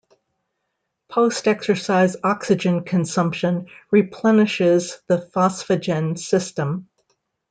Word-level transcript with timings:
Post-exercise 1.09 2.17
oxygen 2.23 2.83
consumption 2.85 3.67
replenishes 3.91 4.97
the 5.05 5.19
phosphagen 5.19 6.17
system. 6.17 6.89